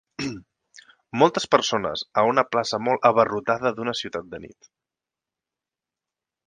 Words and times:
Moltes 1.23 1.45
persones 1.55 2.05
a 2.21 2.25
una 2.31 2.45
plaça 2.55 2.81
molt 2.87 3.07
abarrotada 3.11 3.75
d'una 3.77 3.97
ciutat 4.01 4.31
de 4.35 4.45
nit. 4.47 4.75